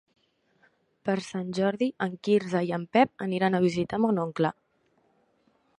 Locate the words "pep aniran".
2.97-3.57